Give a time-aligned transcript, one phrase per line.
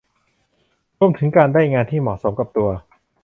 [0.99, 2.69] รวมถึงการได้งานที่เหมาะสมกับตัว